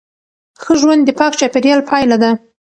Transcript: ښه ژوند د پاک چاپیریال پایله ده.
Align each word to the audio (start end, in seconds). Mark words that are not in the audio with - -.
ښه 0.61 0.73
ژوند 0.81 1.01
د 1.05 1.09
پاک 1.19 1.33
چاپیریال 1.39 1.81
پایله 1.89 2.17
ده. 2.23 2.31